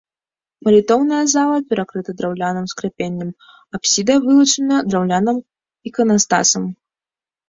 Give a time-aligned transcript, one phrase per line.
[0.67, 3.29] Малітоўная зала перакрыта драўляным скляпеннем,
[3.79, 5.37] апсіда вылучана драўляным
[5.91, 6.63] іканастасам.